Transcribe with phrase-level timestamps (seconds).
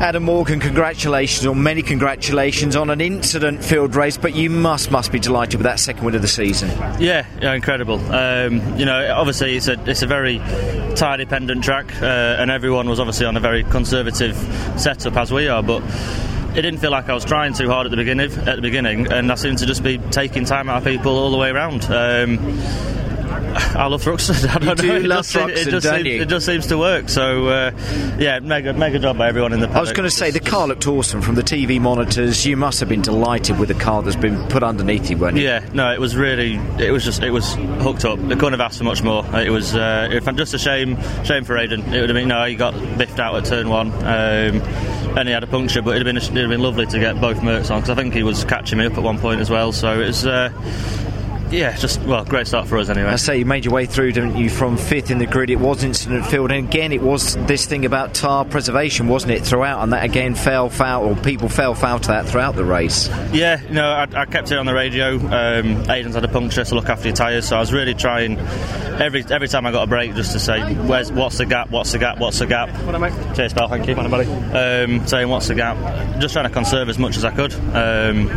[0.00, 5.18] Adam Morgan, congratulations, or many congratulations on an incident-filled race, but you must must be
[5.18, 6.70] delighted with that second win of the season.
[6.98, 8.00] Yeah, yeah incredible.
[8.10, 10.38] Um, you know, obviously it's a it's a very
[10.96, 12.06] tire-dependent track, uh,
[12.38, 14.36] and everyone was obviously on a very conservative
[14.78, 15.82] setup as we are, but
[16.56, 18.32] it didn't feel like I was trying too hard at the beginning.
[18.32, 21.30] At the beginning, and I seemed to just be taking time out of people all
[21.30, 21.84] the way around.
[21.84, 22.38] Um,
[23.30, 24.48] I love Thruxton.
[24.54, 24.98] I don't you know.
[24.98, 26.22] Do it, love just, it, just don't seems, you?
[26.22, 27.08] it just seems to work.
[27.08, 27.70] So uh,
[28.18, 29.66] yeah, mega mega job by everyone in the.
[29.66, 29.76] Paddock.
[29.76, 32.44] I was going to say the car looked awesome from the TV monitors.
[32.46, 35.44] You must have been delighted with the car that's been put underneath you, weren't you?
[35.44, 38.18] Yeah, no, it was really, it was just, it was hooked up.
[38.18, 39.24] They couldn't have asked for much more.
[39.38, 41.80] It was, uh, it was just a shame, shame for Aidan.
[41.92, 44.62] It would have been, no, he got biffed out at turn one, um,
[45.16, 47.20] and he had a puncture, but it'd have been, it'd have been lovely to get
[47.20, 49.50] both Mercs on because I think he was catching me up at one point as
[49.50, 49.72] well.
[49.72, 50.26] So it was.
[50.26, 50.50] Uh,
[51.50, 53.08] yeah, just well, great start for us anyway.
[53.10, 55.50] I say you made your way through, didn't you, from fifth in the grid?
[55.50, 59.42] It was incident filled, and again, it was this thing about tyre preservation, wasn't it,
[59.44, 59.82] throughout?
[59.82, 63.08] And that again fell foul, or people fell foul to that throughout the race.
[63.32, 65.16] Yeah, you know, I, I kept it on the radio.
[65.16, 67.48] Um, Aidan's had a puncture, so look after your tyres.
[67.48, 68.38] So I was really trying
[69.00, 71.70] every every time I got a break just to say, "Where's what's the gap?
[71.70, 72.18] What's the gap?
[72.18, 72.68] What's the gap?"
[73.34, 73.68] Cheers, pal.
[73.68, 74.26] Thank you, buddy.
[74.26, 75.76] Um, saying what's the gap?
[76.20, 77.52] Just trying to conserve as much as I could.
[77.54, 78.28] Um,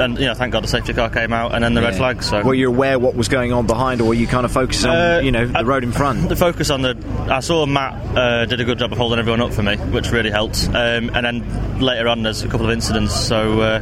[0.00, 1.98] and you know, thank God the safety car came out, and then the red Yeah.
[1.98, 2.22] flag.
[2.22, 4.84] So Were you aware what was going on behind, or were you kind of focused
[4.86, 6.28] on, Uh, you know, the I- road in front?
[6.28, 6.96] the focus on the.
[7.28, 10.10] I saw Matt uh, did a good job of holding everyone up for me, which
[10.12, 10.68] really helped.
[10.68, 13.14] Um, and then later on, there's a couple of incidents.
[13.18, 13.80] So uh,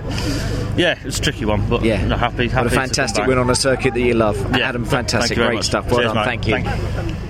[0.76, 1.96] yeah, it was a tricky one, but Yeah.
[2.16, 2.48] happy.
[2.48, 4.36] happy What a fantastic win on a circuit that you love.
[4.56, 4.68] Yeah.
[4.68, 5.64] Adam, fantastic, great much.
[5.64, 5.90] stuff.
[5.90, 6.54] Well Cheers, done, thank you.
[6.54, 7.27] Thank you.